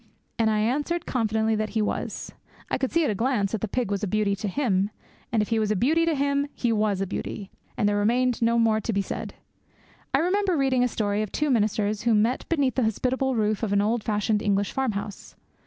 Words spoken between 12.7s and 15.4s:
the hospitable roof of an old fashioned English farm house.